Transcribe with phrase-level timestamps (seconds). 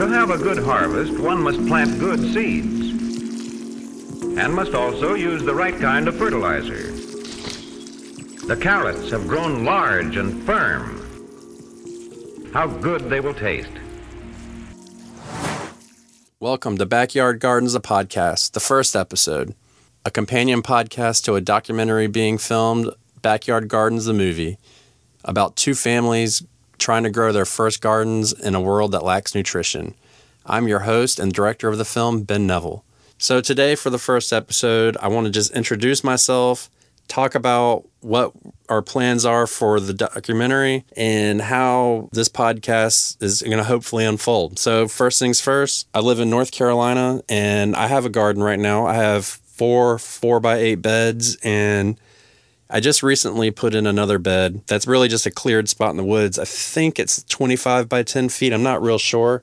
[0.00, 2.92] To have a good harvest, one must plant good seeds
[4.38, 6.90] and must also use the right kind of fertilizer.
[8.46, 10.96] The carrots have grown large and firm.
[12.54, 13.68] How good they will taste.
[16.40, 19.54] Welcome to Backyard Gardens, a podcast, the first episode,
[20.06, 22.88] a companion podcast to a documentary being filmed,
[23.20, 24.56] Backyard Gardens, the movie,
[25.24, 26.42] about two families
[26.80, 29.94] trying to grow their first gardens in a world that lacks nutrition.
[30.44, 32.82] I'm your host and director of the film, Ben Neville.
[33.18, 36.70] So, today for the first episode, I want to just introduce myself,
[37.06, 38.32] talk about what
[38.70, 44.58] our plans are for the documentary, and how this podcast is going to hopefully unfold.
[44.58, 48.58] So, first things first, I live in North Carolina and I have a garden right
[48.58, 48.86] now.
[48.86, 52.00] I have four four by eight beds and
[52.72, 56.04] I just recently put in another bed that's really just a cleared spot in the
[56.04, 56.38] woods.
[56.38, 58.52] I think it's 25 by 10 feet.
[58.52, 59.42] I'm not real sure.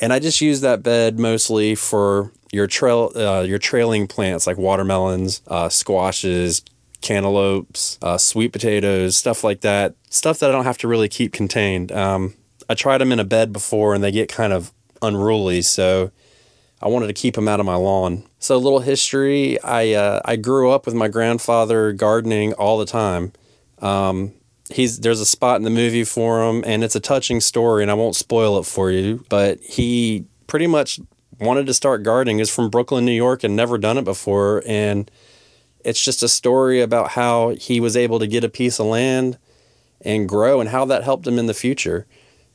[0.00, 4.56] And I just use that bed mostly for your trail, uh, your trailing plants like
[4.56, 6.62] watermelons, uh, squashes,
[7.02, 9.94] cantaloupes, uh, sweet potatoes, stuff like that.
[10.08, 11.92] Stuff that I don't have to really keep contained.
[11.92, 12.34] Um,
[12.68, 16.10] I tried them in a bed before and they get kind of unruly, so
[16.80, 18.24] I wanted to keep them out of my lawn.
[18.38, 22.86] So, a little history I, uh, I grew up with my grandfather gardening all the
[22.86, 23.32] time.
[23.80, 24.32] Um,
[24.70, 27.90] he's there's a spot in the movie for him and it's a touching story and
[27.90, 31.00] I won't spoil it for you, but he pretty much
[31.40, 35.10] wanted to start gardening is from Brooklyn, New York and never done it before and
[35.84, 39.38] it's just a story about how he was able to get a piece of land
[40.00, 42.06] and grow and how that helped him in the future.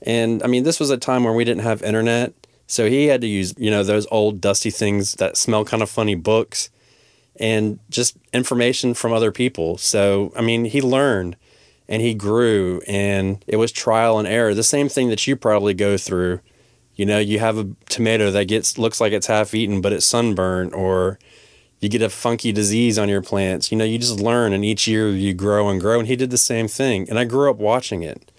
[0.02, 2.34] And I mean, this was a time where we didn't have internet,
[2.68, 5.90] so he had to use, you know, those old dusty things that smell kind of
[5.90, 6.70] funny books
[7.40, 9.78] and just information from other people.
[9.78, 11.36] So, I mean, he learned
[11.88, 14.54] and he grew and it was trial and error.
[14.54, 16.40] The same thing that you probably go through.
[16.96, 20.06] You know, you have a tomato that gets looks like it's half eaten but it's
[20.06, 21.20] sunburned or
[21.80, 23.72] you get a funky disease on your plants.
[23.72, 26.30] You know, you just learn and each year you grow and grow and he did
[26.30, 28.32] the same thing and I grew up watching it.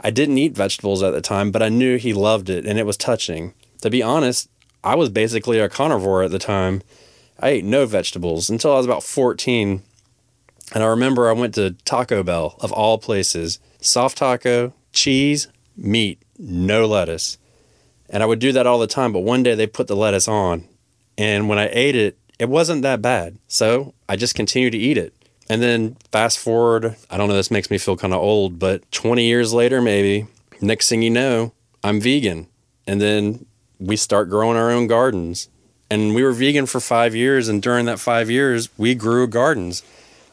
[0.00, 2.86] I didn't eat vegetables at the time, but I knew he loved it and it
[2.86, 3.54] was touching.
[3.82, 4.48] To be honest,
[4.84, 6.82] I was basically a carnivore at the time.
[7.38, 9.82] I ate no vegetables until I was about 14
[10.74, 16.20] and I remember I went to Taco Bell, of all places, soft taco, cheese, meat,
[16.38, 17.38] no lettuce.
[18.08, 20.28] And I would do that all the time, but one day they put the lettuce
[20.28, 20.66] on.
[21.16, 23.38] And when I ate it, it wasn't that bad.
[23.48, 25.14] So I just continued to eat it.
[25.48, 28.90] And then fast forward, I don't know, this makes me feel kind of old, but
[28.90, 30.26] 20 years later, maybe,
[30.60, 31.52] next thing you know,
[31.84, 32.48] I'm vegan.
[32.86, 33.46] And then
[33.78, 35.48] we start growing our own gardens.
[35.88, 37.48] And we were vegan for five years.
[37.48, 39.84] And during that five years, we grew gardens.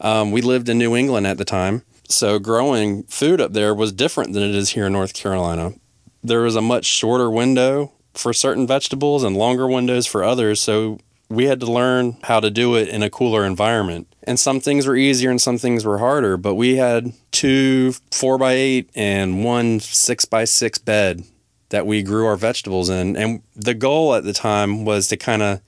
[0.04, 3.94] Um, we lived in New England at the time, so growing food up there was
[3.94, 5.74] different than it is here in North Carolina.
[6.22, 11.00] There was a much shorter window for certain vegetables and longer windows for others, so
[11.30, 14.13] we had to learn how to do it in a cooler environment.
[14.26, 18.38] And some things were easier and some things were harder, but we had two four
[18.38, 21.26] by eight and one six by six bed
[21.70, 23.18] that we grew our vegetables in.
[23.18, 25.62] And the goal at the time was to kind of,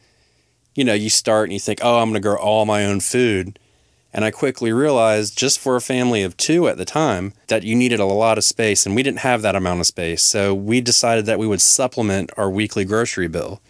[0.73, 3.01] you know, you start and you think, oh, I'm going to grow all my own
[3.01, 3.59] food.
[4.13, 7.75] And I quickly realized, just for a family of two at the time, that you
[7.75, 10.23] needed a lot of space, and we didn't have that amount of space.
[10.23, 13.61] So we decided that we would supplement our weekly grocery bill.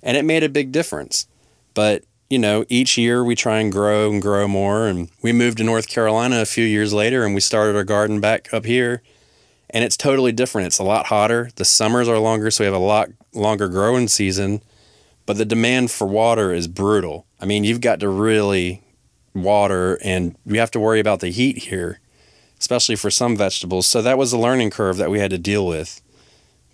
[0.00, 1.26] And it made a big difference.
[1.74, 4.86] But, you know, each year we try and grow and grow more.
[4.86, 8.20] And we moved to North Carolina a few years later and we started our garden
[8.20, 9.02] back up here.
[9.68, 10.68] And it's totally different.
[10.68, 11.50] It's a lot hotter.
[11.56, 14.62] The summers are longer, so we have a lot longer growing season.
[15.26, 17.26] But the demand for water is brutal.
[17.38, 18.82] I mean, you've got to really
[19.34, 22.00] water and we have to worry about the heat here,
[22.58, 23.86] especially for some vegetables.
[23.86, 26.00] So that was a learning curve that we had to deal with.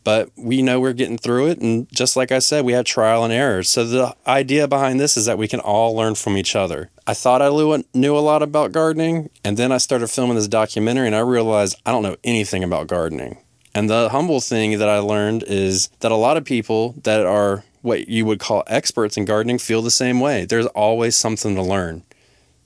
[0.05, 1.59] But we know we're getting through it.
[1.59, 3.63] And just like I said, we had trial and error.
[3.63, 6.91] So the idea behind this is that we can all learn from each other.
[7.07, 7.49] I thought I
[7.95, 9.31] knew a lot about gardening.
[9.45, 12.87] And then I started filming this documentary and I realized I don't know anything about
[12.87, 13.39] gardening.
[13.75, 17.65] And the humble thing that I learned is that a lot of people that are
[17.83, 20.45] what you would call experts in gardening feel the same way.
[20.45, 22.03] There's always something to learn.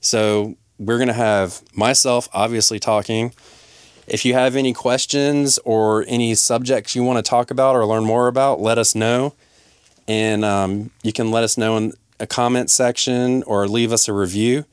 [0.01, 3.33] So we're going to have myself obviously talking.
[4.07, 8.05] If you have any questions or any subjects you want to talk about or learn
[8.05, 9.35] more about, let us know.
[10.09, 14.13] And um, you can let us know in a comment section or leave us a
[14.13, 14.65] review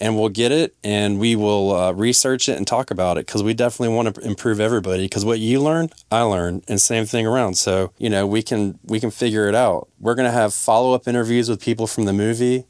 [0.00, 3.42] and we'll get it and we will uh, research it and talk about it because
[3.42, 7.26] we definitely want to improve everybody because what you learn i learn and same thing
[7.26, 7.54] around.
[7.54, 9.88] So you know we can we can figure it out.
[10.00, 12.64] We're to have follow-up interviews with people from the movie.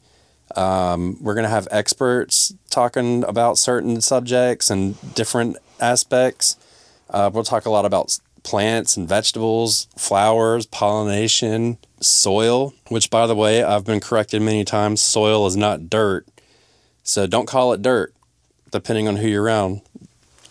[0.55, 6.57] Um, we're going to have experts talking about certain subjects and different aspects.
[7.09, 13.35] Uh, we'll talk a lot about plants and vegetables, flowers, pollination, soil, which by the
[13.35, 15.01] way, I've been corrected many times.
[15.01, 16.25] Soil is not dirt.
[17.03, 18.13] So don't call it dirt,
[18.71, 19.81] depending on who you're around.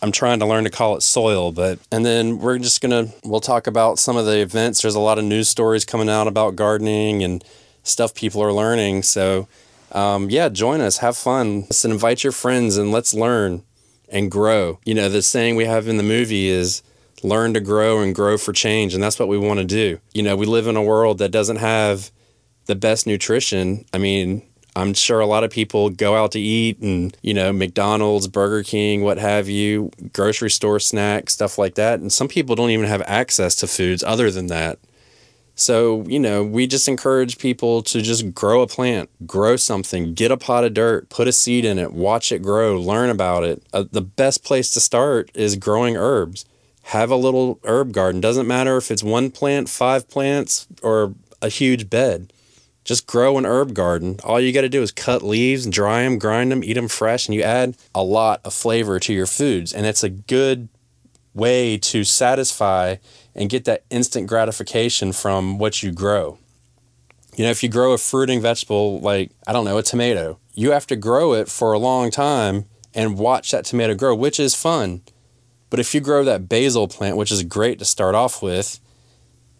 [0.02, 3.40] I'm trying to learn to call it soil, but and then we're just gonna we'll
[3.40, 4.80] talk about some of the events.
[4.80, 7.44] There's a lot of news stories coming out about gardening and
[7.82, 9.02] stuff people are learning.
[9.02, 9.46] So
[9.92, 13.62] um, yeah, join us, have fun, let's invite your friends, and let's learn
[14.10, 14.78] and grow.
[14.84, 16.82] You know, the saying we have in the movie is
[17.22, 20.00] learn to grow and grow for change, and that's what we want to do.
[20.12, 22.10] You know, we live in a world that doesn't have
[22.66, 23.84] the best nutrition.
[23.92, 24.42] I mean,
[24.76, 28.62] I'm sure a lot of people go out to eat and, you know, McDonald's, Burger
[28.62, 32.00] King, what have you, grocery store snacks, stuff like that.
[32.00, 34.78] And some people don't even have access to foods other than that.
[35.60, 40.30] So, you know, we just encourage people to just grow a plant, grow something, get
[40.30, 43.62] a pot of dirt, put a seed in it, watch it grow, learn about it.
[43.72, 46.46] Uh, the best place to start is growing herbs.
[46.84, 48.20] Have a little herb garden.
[48.20, 52.32] Doesn't matter if it's one plant, five plants, or a huge bed
[52.84, 54.18] just grow an herb garden.
[54.24, 57.28] All you got to do is cut leaves, dry them, grind them, eat them fresh,
[57.28, 59.72] and you add a lot of flavor to your foods.
[59.72, 60.68] And it's a good
[61.34, 62.96] way to satisfy
[63.34, 66.38] and get that instant gratification from what you grow.
[67.36, 70.72] You know, if you grow a fruiting vegetable like, I don't know, a tomato, you
[70.72, 74.54] have to grow it for a long time and watch that tomato grow, which is
[74.54, 75.02] fun.
[75.70, 78.80] But if you grow that basil plant, which is great to start off with,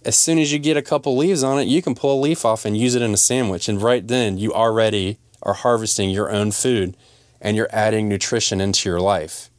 [0.04, 2.44] as soon as you get a couple leaves on it, you can pull a leaf
[2.44, 3.68] off and use it in a sandwich.
[3.68, 6.96] And right then, you already are harvesting your own food
[7.40, 9.49] and you're adding nutrition into your life.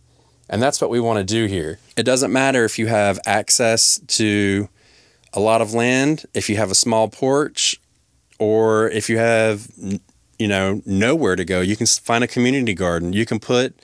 [0.51, 1.79] And that's what we want to do here.
[1.95, 4.67] It doesn't matter if you have access to
[5.33, 7.79] a lot of land, if you have a small porch,
[8.37, 9.67] or if you have,
[10.37, 11.61] you know, nowhere to go.
[11.61, 13.13] You can find a community garden.
[13.13, 13.79] You can put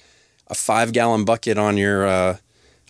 [0.47, 2.37] a five gallon bucket on your uh,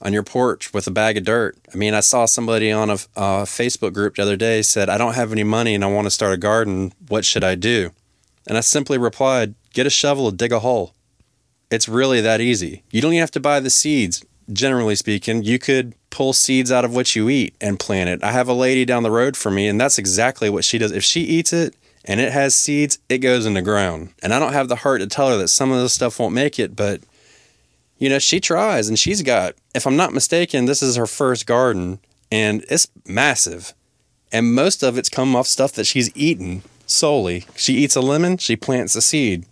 [0.02, 1.56] on your porch with a bag of dirt.
[1.72, 4.98] I mean, I saw somebody on a, a, Facebook group the other day said, I
[4.98, 6.94] don't have any money and I want to start a garden.
[7.08, 7.92] What should I do?
[8.46, 10.94] And I simply replied, get a shovel and dig a hole.
[11.70, 12.84] It's really that easy.
[12.92, 14.24] You don't even have to buy the seeds.
[14.52, 18.24] Generally speaking, you could pull seeds out of what you eat and plant it.
[18.24, 20.94] I have a lady down the road from me, and that's exactly what she does.
[20.94, 21.76] If she eats it
[22.06, 24.14] and it has seeds, it goes in the ground.
[24.24, 26.34] And I don't have the heart to tell her that some of this stuff won't
[26.34, 27.02] make it, but
[27.98, 31.46] you know, she tries and she's got, if I'm not mistaken, this is her first
[31.46, 32.00] garden
[32.32, 33.74] and it's massive.
[34.32, 37.46] And most of it's come off stuff that she's eaten solely.
[37.56, 39.46] She eats a lemon, she plants a seed.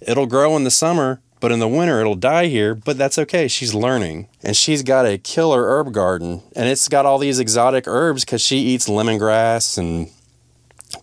[0.00, 3.48] It'll grow in the summer, but in the winter it'll die here, but that's okay.
[3.48, 4.28] She's learning.
[4.42, 8.42] And she's got a killer herb garden and it's got all these exotic herbs because
[8.42, 10.10] she eats lemongrass and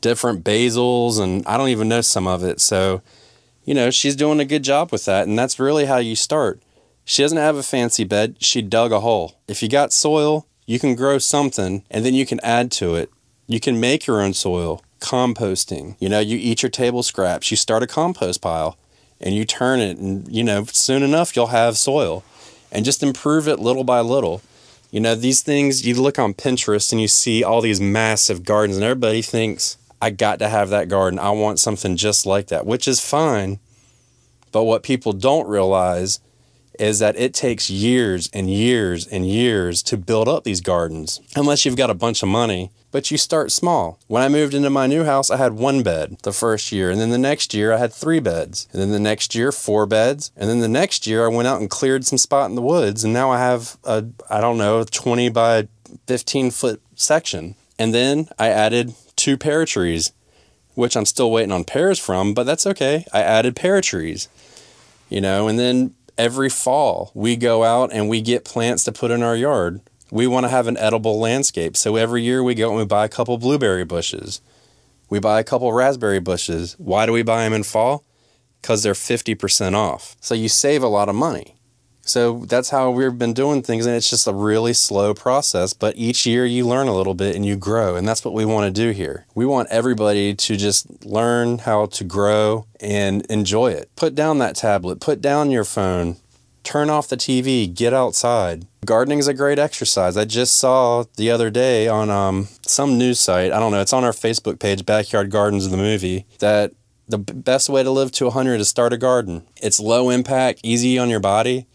[0.01, 2.59] different basils and I don't even know some of it.
[2.59, 3.01] So
[3.65, 5.27] you know, she's doing a good job with that.
[5.27, 6.61] And that's really how you start.
[7.03, 9.39] She doesn't have a fancy bed, she dug a hole.
[9.47, 13.11] If you got soil, you can grow something and then you can add to it.
[13.47, 15.97] You can make your own soil, composting.
[15.99, 18.77] You know, you eat your table scraps, you start a compost pile
[19.21, 22.23] and you turn it, and, you know, soon enough you'll have soil
[22.71, 24.41] and just improve it little by little.
[24.91, 28.77] You know, these things, you look on Pinterest and you see all these massive gardens,
[28.77, 31.19] and everybody thinks, I got to have that garden.
[31.19, 33.59] I want something just like that, which is fine.
[34.51, 36.19] But what people don't realize
[36.79, 41.65] is that it takes years and years and years to build up these gardens, unless
[41.65, 42.71] you've got a bunch of money.
[42.95, 43.99] But you start small.
[44.07, 46.89] When I moved into my new house, I had one bed the first year.
[46.89, 48.69] And then the next year, I had three beds.
[48.71, 50.31] And then the next year, four beds.
[50.37, 53.03] And then the next year, I went out and cleared some spot in the woods.
[53.03, 55.67] And now I have a, I don't know, 20 by
[56.07, 57.55] 15 foot section.
[57.77, 60.13] And then I added two pear trees,
[60.75, 63.03] which I'm still waiting on pears from, but that's okay.
[63.11, 64.29] I added pear trees,
[65.09, 69.11] you know, and then every fall we go out and we get plants to put
[69.11, 69.81] in our yard.
[70.11, 71.75] We want to have an edible landscape.
[71.75, 74.41] So every year we go and we buy a couple blueberry bushes.
[75.09, 76.75] We buy a couple raspberry bushes.
[76.77, 78.03] Why do we buy them in fall?
[78.61, 80.15] Because they're 50% off.
[80.19, 81.55] So you save a lot of money.
[82.07, 85.73] So that's how we've been doing things, and it's just a really slow process.
[85.73, 88.45] But each year you learn a little bit and you grow, and that's what we
[88.45, 89.25] want to do here.
[89.33, 93.89] We want everybody to just learn how to grow and enjoy it.
[93.95, 96.17] Put down that tablet, put down your phone,
[96.63, 98.67] turn off the TV, get outside.
[98.85, 100.15] Gardening is a great exercise.
[100.15, 103.93] I just saw the other day on um, some news site, I don't know, it's
[103.93, 106.71] on our Facebook page, Backyard Gardens of the Movie, that
[107.07, 109.43] the best way to live to 100 is start a garden.
[109.61, 111.67] It's low impact, easy on your body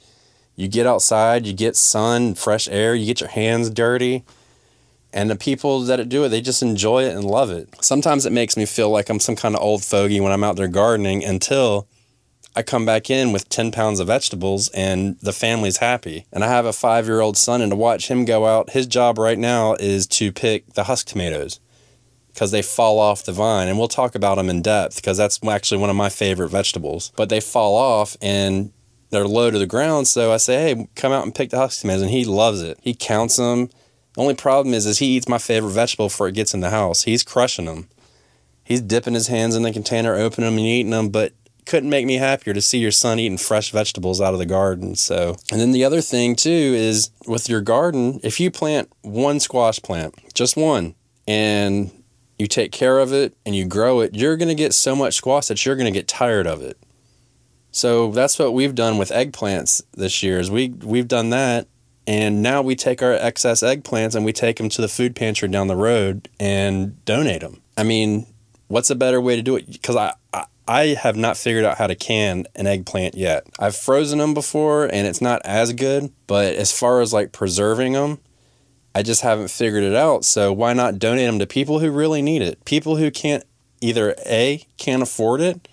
[0.60, 4.24] you get outside, you get sun, fresh air, you get your hands dirty.
[5.10, 7.68] And the people that do it, they just enjoy it and love it.
[7.82, 10.56] Sometimes it makes me feel like I'm some kind of old fogey when I'm out
[10.56, 11.88] there gardening until
[12.60, 16.26] I come back in with 10 pounds of vegetables and the family's happy.
[16.30, 18.86] And I have a five year old son, and to watch him go out, his
[18.86, 21.58] job right now is to pick the husk tomatoes
[22.34, 23.66] because they fall off the vine.
[23.66, 27.12] And we'll talk about them in depth because that's actually one of my favorite vegetables.
[27.16, 28.72] But they fall off and
[29.08, 30.06] they're low to the ground.
[30.06, 32.02] So I say, hey, come out and pick the husk tomatoes.
[32.02, 32.78] And he loves it.
[32.82, 33.70] He counts them.
[34.12, 36.68] The only problem is, is he eats my favorite vegetable before it gets in the
[36.68, 37.04] house.
[37.04, 37.88] He's crushing them.
[38.64, 41.32] He's dipping his hands in the container, opening them and eating them, but
[41.66, 44.96] couldn't make me happier to see your son eating fresh vegetables out of the garden.
[44.96, 49.40] So, and then the other thing too is with your garden, if you plant one
[49.40, 50.94] squash plant, just one,
[51.26, 51.90] and
[52.38, 55.14] you take care of it and you grow it, you're going to get so much
[55.14, 56.78] squash that you're going to get tired of it.
[57.70, 60.40] So that's what we've done with eggplants this year.
[60.40, 61.68] Is we we've done that,
[62.06, 65.48] and now we take our excess eggplants and we take them to the food pantry
[65.48, 67.62] down the road and donate them.
[67.76, 68.26] I mean,
[68.66, 69.70] what's a better way to do it?
[69.70, 73.44] Because I, I I have not figured out how to can an eggplant yet.
[73.58, 77.94] I've frozen them before and it's not as good, but as far as like preserving
[77.94, 78.20] them,
[78.94, 80.24] I just haven't figured it out.
[80.24, 82.64] So why not donate them to people who really need it?
[82.64, 83.42] People who can't
[83.80, 85.66] either A, can't afford it,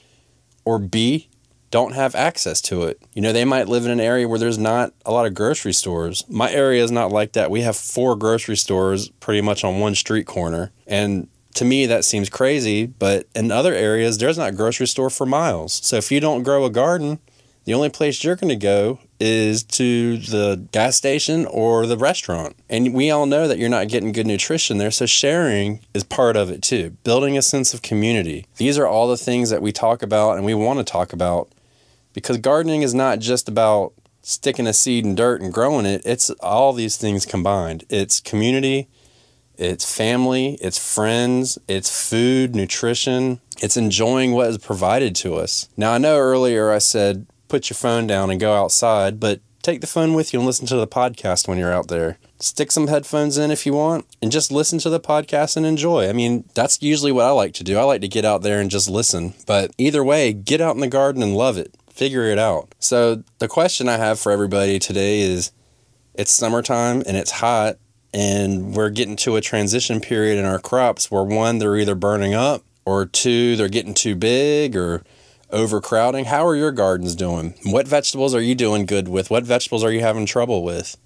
[0.66, 1.30] or B,
[1.70, 3.00] don't have access to it.
[3.14, 5.74] You know, they might live in an area where there's not a lot of grocery
[5.74, 6.26] stores.
[6.28, 7.52] My area is not like that.
[7.52, 10.72] We have four grocery stores pretty much on one street corner.
[10.88, 11.28] And
[11.58, 15.26] to me, that seems crazy, but in other areas, there's not a grocery store for
[15.26, 15.74] miles.
[15.74, 17.20] So if you don't grow a garden,
[17.66, 22.56] the only place you're going to go is to the gas station or the restaurant.
[22.70, 24.92] And we all know that you're not getting good nutrition there.
[24.92, 26.92] So sharing is part of it too.
[27.04, 28.46] Building a sense of community.
[28.58, 31.50] These are all the things that we talk about and we want to talk about
[32.14, 36.30] because gardening is not just about sticking a seed in dirt and growing it, it's
[36.40, 37.84] all these things combined.
[37.90, 38.88] It's community,
[39.58, 45.70] it's family, it's friends, it's food, nutrition, it's enjoying what is provided to us.
[45.78, 49.82] Now, I know earlier I said put your phone down and go outside, but take
[49.82, 52.18] the phone with you and listen to the podcast when you're out there.
[52.40, 56.10] Stick some headphones in if you want and just listen to the podcast and enjoy.
[56.10, 57.78] I mean, that's usually what I like to do.
[57.78, 59.34] I like to get out there and just listen.
[59.46, 62.76] But either way, get out in the garden and love it figure it out.
[62.80, 65.52] So, the question I have for everybody today is
[66.14, 67.78] it's summertime and it's hot,
[68.18, 72.34] and we're getting to a transition period in our crops where one, they're either burning
[72.34, 75.04] up, or two, they're getting too big or
[75.52, 76.26] overcrowding.
[76.26, 77.54] How are your gardens doing?
[77.66, 79.30] What vegetables are you doing good with?
[79.30, 80.98] What vegetables are you having trouble with?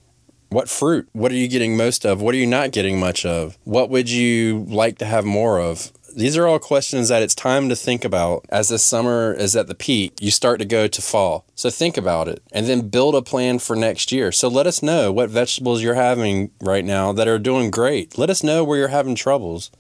[0.47, 1.09] What fruit?
[1.11, 2.21] What are you getting most of?
[2.21, 3.57] What are you not getting much of?
[3.65, 5.91] What would you like to have more of?
[6.15, 9.67] These are all questions that it's time to think about as the summer is at
[9.67, 10.13] the peak.
[10.19, 11.45] You start to go to fall.
[11.55, 14.31] So think about it and then build a plan for next year.
[14.31, 18.17] So let us know what vegetables you're having right now that are doing great.
[18.17, 19.71] Let us know where you're having troubles.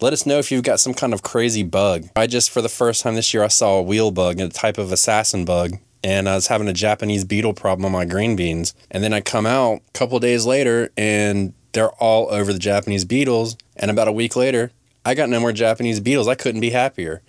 [0.00, 2.08] Let us know if you've got some kind of crazy bug.
[2.14, 4.76] I just, for the first time this year, I saw a wheel bug, a type
[4.76, 8.74] of assassin bug, and I was having a Japanese beetle problem on my green beans.
[8.90, 13.04] And then I come out a couple days later and they're all over the Japanese
[13.04, 13.56] beetles.
[13.74, 14.70] And about a week later,
[15.06, 16.26] I got no more Japanese beetles.
[16.26, 17.22] I couldn't be happier.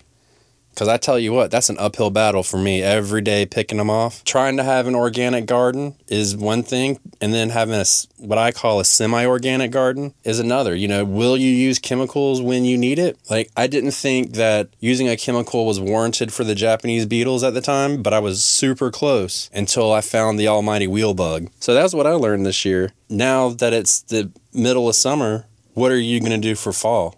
[0.71, 3.89] Because I tell you what, that's an uphill battle for me every day picking them
[3.89, 4.23] off.
[4.23, 7.85] Trying to have an organic garden is one thing, and then having a,
[8.17, 10.75] what I call a semi organic garden is another.
[10.75, 13.17] You know, will you use chemicals when you need it?
[13.29, 17.53] Like, I didn't think that using a chemical was warranted for the Japanese beetles at
[17.53, 21.49] the time, but I was super close until I found the almighty wheel bug.
[21.59, 22.93] So that's what I learned this year.
[23.07, 27.16] Now that it's the middle of summer, what are you going to do for fall?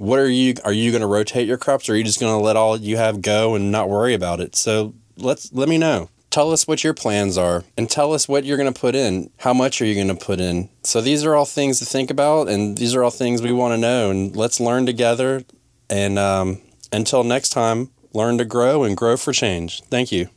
[0.00, 2.32] What are you are you going to rotate your crops or are you just going
[2.32, 4.56] to let all you have go and not worry about it?
[4.56, 6.08] So let's let me know.
[6.30, 9.28] Tell us what your plans are and tell us what you're going to put in.
[9.40, 10.70] How much are you going to put in?
[10.84, 13.74] So these are all things to think about and these are all things we want
[13.74, 15.42] to know and let's learn together.
[15.90, 19.82] And um, until next time learn to grow and grow for change.
[19.90, 20.28] Thank you.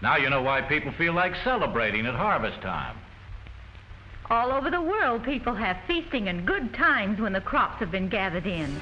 [0.00, 2.96] Now you know why people feel like celebrating at harvest time
[4.32, 8.08] all over the world, people have feasting and good times when the crops have been
[8.08, 8.80] gathered in.